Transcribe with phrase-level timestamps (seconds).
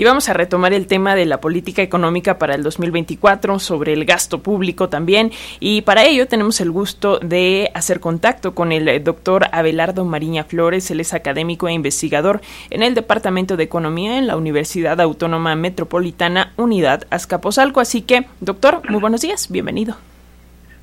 [0.00, 4.06] Y vamos a retomar el tema de la política económica para el 2024, sobre el
[4.06, 5.30] gasto público también.
[5.60, 10.90] Y para ello tenemos el gusto de hacer contacto con el doctor Abelardo Mariña Flores.
[10.90, 12.40] Él es académico e investigador
[12.70, 17.80] en el Departamento de Economía en la Universidad Autónoma Metropolitana Unidad Azcapotzalco.
[17.80, 19.96] Así que, doctor, muy buenos días, bienvenido.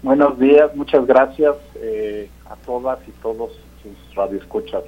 [0.04, 4.84] Buenos días, muchas gracias eh, a todas y todos sus radioescuchas.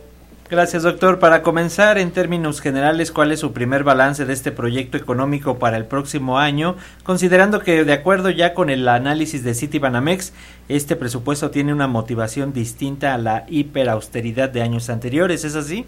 [0.50, 1.20] Gracias, doctor.
[1.20, 5.78] Para comenzar, en términos generales, ¿cuál es su primer balance de este proyecto económico para
[5.78, 6.76] el próximo año?
[7.04, 10.34] Considerando que, de acuerdo ya con el análisis de Citibanamex,
[10.68, 15.86] este presupuesto tiene una motivación distinta a la hiperausteridad de años anteriores, ¿es así?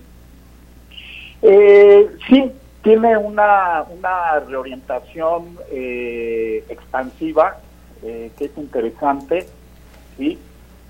[1.42, 2.52] Eh, sí,
[2.84, 7.58] tiene una, una reorientación eh, expansiva
[8.04, 9.48] eh, que es interesante,
[10.20, 10.38] ¿sí?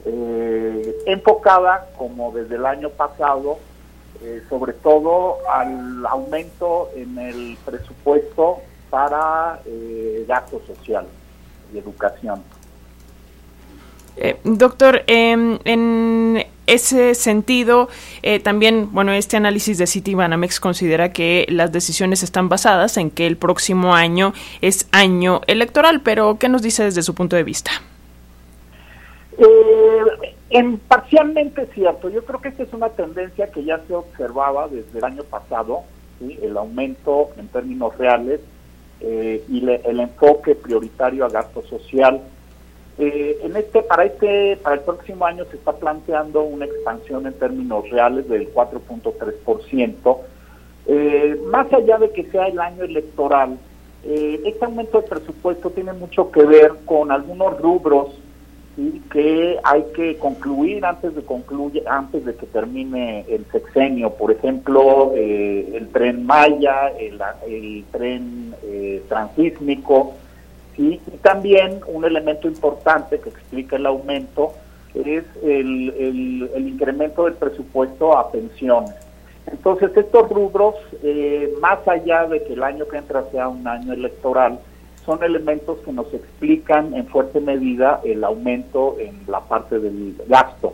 [0.06, 3.60] Eh, enfocada, como desde el año pasado,
[4.24, 8.60] eh, sobre todo al aumento en el presupuesto
[8.90, 11.08] para eh, gasto social
[11.74, 12.44] y educación.
[14.18, 17.90] Eh, doctor, em, en ese sentido,
[18.22, 23.26] eh, también, bueno, este análisis de Citibanamex considera que las decisiones están basadas en que
[23.26, 27.72] el próximo año es año electoral, pero ¿qué nos dice desde su punto de vista?
[30.52, 32.10] En parcialmente cierto.
[32.10, 35.84] Yo creo que esta es una tendencia que ya se observaba desde el año pasado,
[36.20, 38.42] el aumento en términos reales
[39.00, 42.22] eh, y el enfoque prioritario a gasto social.
[43.00, 47.34] Eh, en este para este para el próximo año se está planteando una expansión en
[47.34, 50.18] términos reales del 4.3%.
[50.88, 53.58] Eh, más allá de que sea el año electoral,
[54.04, 58.10] eh, este aumento de presupuesto tiene mucho que ver con algunos rubros
[58.82, 59.02] ¿sí?
[59.12, 64.12] que hay que concluir antes de concluye, antes de que termine el sexenio.
[64.12, 70.14] Por ejemplo, eh, el tren Maya, el, el tren eh, transísmico,
[70.76, 71.00] ¿sí?
[71.06, 74.54] y también un elemento importante que explica el aumento
[74.94, 78.96] es el, el, el incremento del presupuesto a pensiones.
[79.48, 83.94] Entonces, estos rubros, eh, más allá de que el año que entra sea un año
[83.94, 84.60] electoral,
[85.06, 90.74] son elementos que nos explican en fuerte medida el aumento en la parte del gasto.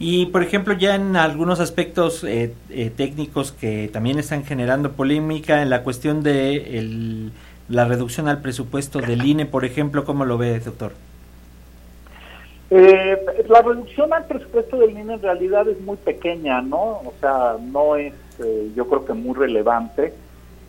[0.00, 5.60] Y, por ejemplo, ya en algunos aspectos eh, eh, técnicos que también están generando polémica,
[5.60, 7.32] en la cuestión de el,
[7.68, 10.92] la reducción al presupuesto del INE, por ejemplo, ¿cómo lo ve, doctor?
[12.70, 13.16] Eh,
[13.48, 16.78] la reducción al presupuesto del INE en realidad es muy pequeña, ¿no?
[16.78, 18.12] O sea, no es,
[18.44, 20.12] eh, yo creo que muy relevante.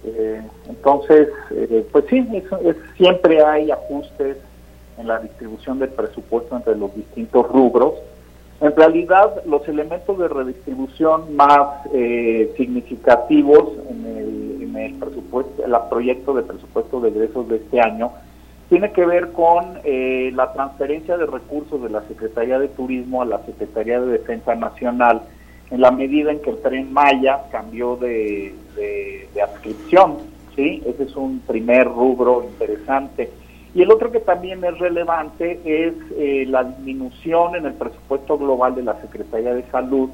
[0.06, 2.26] Eh, entonces, eh, pues sí,
[2.64, 4.38] es, siempre hay ajustes
[4.98, 7.94] en la distribución del presupuesto entre los distintos rubros.
[8.62, 15.74] En realidad, los elementos de redistribución más eh, significativos en el, en el presupuesto, el
[15.90, 18.12] proyecto de presupuesto de egresos de este año,
[18.70, 23.26] tiene que ver con eh, la transferencia de recursos de la Secretaría de Turismo a
[23.26, 25.24] la Secretaría de Defensa Nacional
[25.72, 30.18] en la medida en que el tren Maya cambió de, de, adscripción,
[30.56, 30.82] ¿sí?
[30.86, 33.30] Ese es un primer rubro interesante.
[33.74, 38.76] Y el otro que también es relevante es eh, la disminución en el presupuesto global
[38.76, 40.10] de la Secretaría de Salud,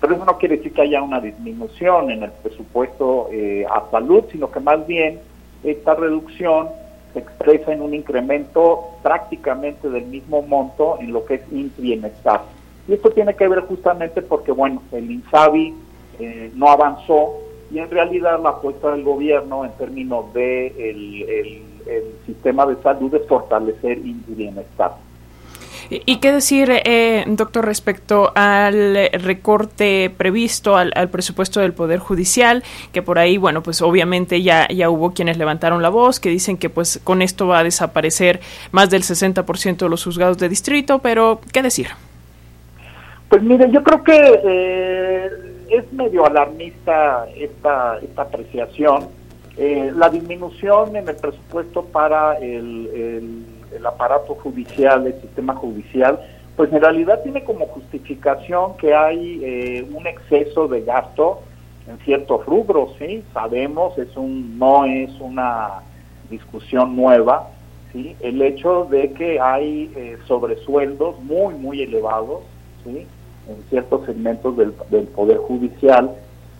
[0.00, 4.24] pero eso no quiere decir que haya una disminución en el presupuesto eh, a salud,
[4.30, 5.18] sino que más bien
[5.62, 6.68] esta reducción
[7.12, 12.42] se expresa en un incremento prácticamente del mismo monto en lo que es Bienestar.
[12.90, 15.74] Y esto tiene que ver justamente porque, bueno, el INSABI
[16.18, 17.34] eh, no avanzó
[17.70, 21.62] y en realidad la apuesta del gobierno en términos de el, el,
[22.26, 24.96] sistema de salud es fortalecer INSS Bienestar.
[25.88, 32.64] ¿Y qué decir, eh, doctor, respecto al recorte previsto al, al, presupuesto del Poder Judicial?
[32.92, 36.58] Que por ahí, bueno, pues obviamente ya, ya hubo quienes levantaron la voz, que dicen
[36.58, 38.40] que pues con esto va a desaparecer
[38.72, 41.88] más del 60% de los juzgados de distrito, pero ¿qué decir?
[43.30, 45.30] Pues mire, yo creo que eh,
[45.70, 49.08] es medio alarmista esta, esta apreciación.
[49.56, 56.20] Eh, la disminución en el presupuesto para el, el aparato judicial, el sistema judicial,
[56.56, 61.40] pues en realidad tiene como justificación que hay eh, un exceso de gasto
[61.88, 65.82] en ciertos rubros, sí, sabemos, es un, no es una
[66.28, 67.48] discusión nueva,
[67.92, 72.42] sí, el hecho de que hay eh, sobresueldos muy, muy elevados,
[72.84, 73.06] sí,
[73.50, 76.12] en ciertos segmentos del, poder judicial,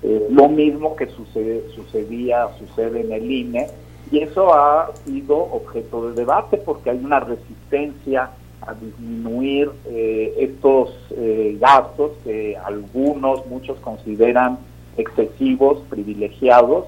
[0.02, 3.66] eh, lo mismo que sucede, sucedía, sucede en el INE,
[4.10, 8.30] y eso ha sido objeto de debate porque hay una resistencia
[8.62, 14.58] a disminuir eh, estos eh, gastos que algunos, muchos consideran
[14.96, 16.86] excesivos, privilegiados,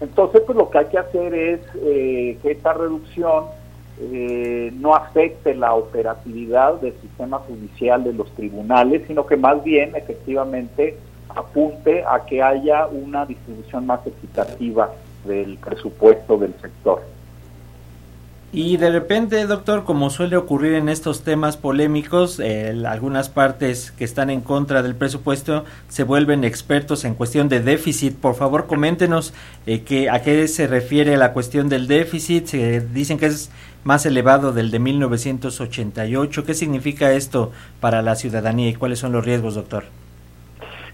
[0.00, 3.46] Entonces, pues lo que hay que hacer es que esta reducción
[4.00, 10.96] no afecte la operatividad del sistema judicial de los tribunales, sino que más bien efectivamente
[11.28, 14.90] apunte a que haya una distribución más equitativa
[15.24, 17.02] del presupuesto del sector.
[18.50, 22.40] Y de repente, doctor, como suele ocurrir en estos temas polémicos,
[22.86, 28.16] algunas partes que están en contra del presupuesto se vuelven expertos en cuestión de déficit.
[28.16, 29.34] Por favor, coméntenos
[29.66, 32.46] eh, que, a qué se refiere la cuestión del déficit.
[32.46, 33.50] Se dicen que es
[33.84, 36.44] más elevado del de 1988.
[36.44, 39.84] ¿Qué significa esto para la ciudadanía y cuáles son los riesgos, doctor?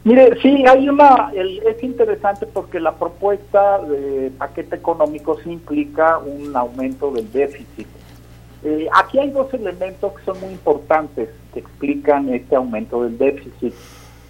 [0.04, 6.54] Mire, sí, hay una, es interesante porque la propuesta de paquete económico sí implica un
[6.54, 7.86] aumento del déficit.
[8.64, 13.72] Eh, aquí hay dos elementos que son muy importantes que explican este aumento del déficit.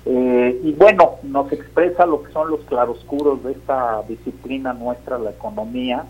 [0.06, 5.31] Eh, y bueno, nos expresa lo que son los claroscuros de esta disciplina nuestra, la
[5.31, 6.05] economía,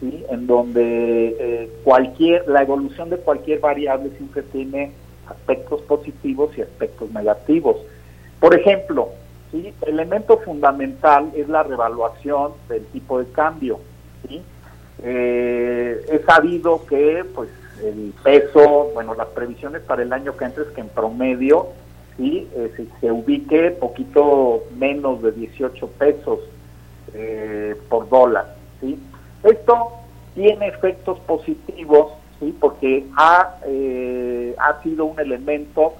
[0.00, 0.24] ¿sí?
[0.28, 4.90] en donde eh, cualquier, la evolución de cualquier variable siempre tiene
[5.28, 7.76] aspectos positivos y aspectos negativos.
[8.44, 9.08] Por ejemplo,
[9.50, 9.72] ¿sí?
[9.86, 13.80] el elemento fundamental es la revaluación del tipo de cambio.
[14.28, 14.42] ¿sí?
[15.02, 17.48] Eh, es sabido que pues
[17.82, 21.68] el peso, bueno, las previsiones para el año que entra es que en promedio
[22.18, 22.46] ¿sí?
[22.54, 26.40] Eh, se, ubique poquito menos de 18 pesos
[27.14, 28.56] eh, por dólar.
[28.82, 28.98] ¿sí?
[29.42, 29.88] Esto
[30.34, 32.54] tiene efectos positivos ¿sí?
[32.60, 33.54] porque ha,
[34.58, 35.94] ha sido un elemento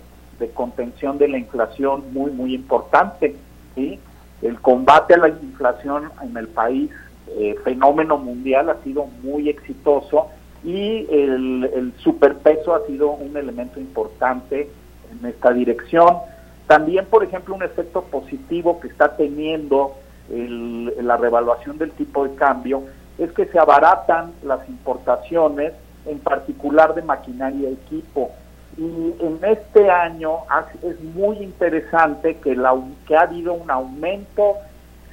[0.50, 3.36] contención de la inflación muy, muy importante.
[3.74, 3.98] ¿sí?
[4.42, 6.90] El combate a la inflación en el país,
[7.28, 10.28] eh, fenómeno mundial, ha sido muy exitoso
[10.62, 14.68] y el, el superpeso ha sido un elemento importante
[15.12, 16.18] en esta dirección.
[16.66, 19.94] También, por ejemplo, un efecto positivo que está teniendo
[20.30, 22.82] el, la revaluación del tipo de cambio
[23.18, 25.72] es que se abaratan las importaciones,
[26.06, 28.30] en particular de maquinaria y equipo.
[28.76, 30.38] Y en este año
[30.82, 32.74] es muy interesante que, la,
[33.06, 34.56] que ha habido un aumento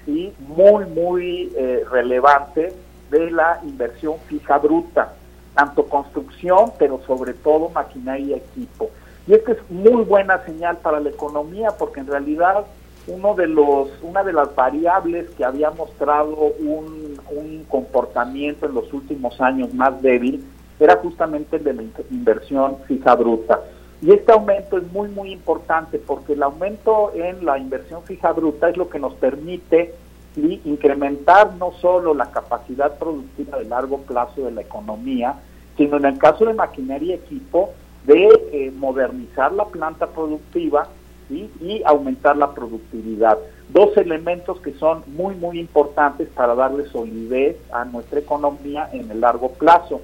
[0.05, 2.73] sí muy, muy eh, relevante
[3.11, 5.13] de la inversión fija bruta,
[5.53, 8.89] tanto construcción, pero sobre todo maquinaria y equipo.
[9.27, 12.65] Y esto es muy buena señal para la economía porque en realidad
[13.07, 18.91] uno de los, una de las variables que había mostrado un, un comportamiento en los
[18.93, 20.43] últimos años más débil
[20.83, 23.61] era justamente el de la inversión fija bruta.
[24.01, 28.69] Y este aumento es muy, muy importante porque el aumento en la inversión fija bruta
[28.69, 29.93] es lo que nos permite
[30.35, 35.35] incrementar no solo la capacidad productiva de largo plazo de la economía,
[35.77, 37.71] sino en el caso de maquinaria y equipo,
[38.05, 40.87] de eh, modernizar la planta productiva
[41.29, 43.37] y aumentar la productividad.
[43.69, 49.21] Dos elementos que son muy, muy importantes para darle solidez a nuestra economía en el
[49.21, 50.01] largo plazo.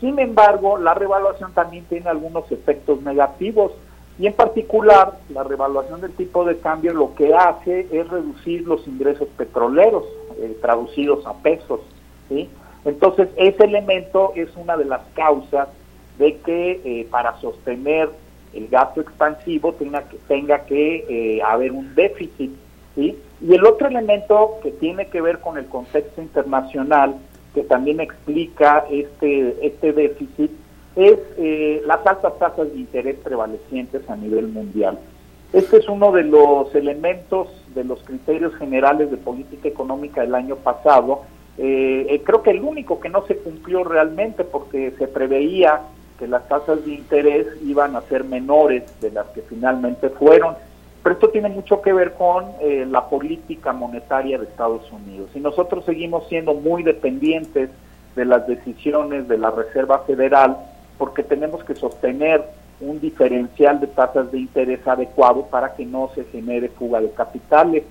[0.00, 3.72] Sin embargo, la revaluación también tiene algunos efectos negativos
[4.18, 8.86] y en particular la revaluación del tipo de cambio lo que hace es reducir los
[8.86, 10.04] ingresos petroleros
[10.38, 11.80] eh, traducidos a pesos.
[12.28, 12.48] ¿sí?
[12.84, 15.68] Entonces, ese elemento es una de las causas
[16.18, 18.08] de que eh, para sostener
[18.54, 22.52] el gasto expansivo tenga que, tenga que eh, haber un déficit.
[22.94, 23.18] ¿sí?
[23.42, 27.16] Y el otro elemento que tiene que ver con el contexto internacional
[27.56, 30.50] que también explica este, este déficit
[30.94, 34.98] es eh, las altas tasas de interés prevalecientes a nivel mundial.
[35.54, 40.56] Este es uno de los elementos de los criterios generales de política económica del año
[40.56, 41.22] pasado.
[41.56, 45.80] Eh, eh, creo que el único que no se cumplió realmente porque se preveía
[46.18, 50.56] que las tasas de interés iban a ser menores de las que finalmente fueron
[51.06, 55.30] pero esto tiene mucho que ver con eh, la política monetaria de Estados Unidos.
[55.36, 57.70] Y nosotros seguimos siendo muy dependientes
[58.16, 60.56] de las decisiones de la Reserva Federal
[60.98, 62.42] porque tenemos que sostener
[62.80, 67.84] un diferencial de tasas de interés adecuado para que no se genere fuga de capitales.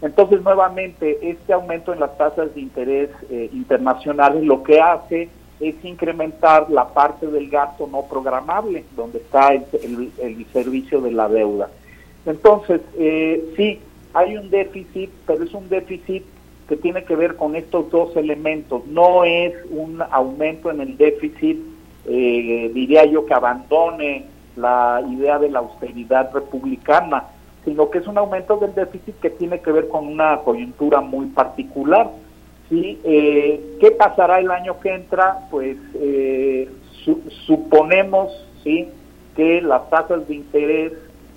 [0.00, 5.74] Entonces, nuevamente, este aumento en las tasas de interés eh, internacionales lo que hace es
[5.84, 11.68] incrementar la parte del gasto no programable, donde está el servicio de la deuda.
[12.26, 13.80] Entonces, eh, sí,
[14.14, 16.24] hay un déficit, pero es un déficit
[16.68, 18.86] que tiene que ver con estos dos elementos.
[18.86, 21.58] No es un aumento en el déficit,
[22.06, 24.24] eh, diría yo, que abandone
[24.56, 27.24] la idea de la austeridad republicana,
[27.64, 31.26] sino que es un aumento del déficit que tiene que ver con una coyuntura muy
[31.26, 32.10] particular.
[32.68, 33.00] ¿sí?
[33.04, 35.48] Eh, ¿Qué pasará el año que entra?
[35.50, 36.68] Pues eh,
[37.46, 38.30] suponemos
[38.62, 38.88] ¿sí?
[39.36, 40.92] que las tasas de interés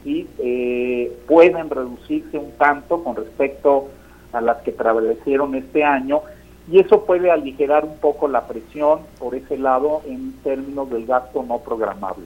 [0.05, 3.89] y eh, pueden reducirse un tanto con respecto
[4.31, 6.21] a las que prevalecieron este año
[6.69, 11.43] y eso puede aligerar un poco la presión por ese lado en términos del gasto
[11.43, 12.25] no programable.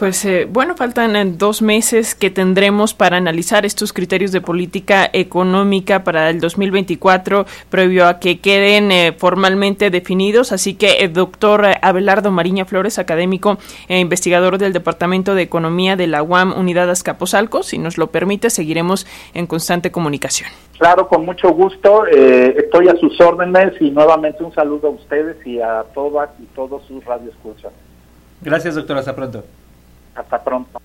[0.00, 5.10] Pues eh, bueno, faltan eh, dos meses que tendremos para analizar estos criterios de política
[5.12, 10.52] económica para el 2024, previo a que queden eh, formalmente definidos.
[10.52, 16.22] Así que, doctor Abelardo Mariña Flores, académico e investigador del Departamento de Economía de la
[16.22, 20.48] UAM Unidad Azcapotzalco, si nos lo permite, seguiremos en constante comunicación.
[20.78, 22.06] Claro, con mucho gusto.
[22.06, 26.86] estoy a sus órdenes y nuevamente un saludo a ustedes y a todas y todos
[26.86, 27.72] sus radioescuchas.
[28.40, 28.96] Gracias, doctor.
[28.96, 29.44] Hasta pronto.
[30.14, 30.78] Hasta pronto.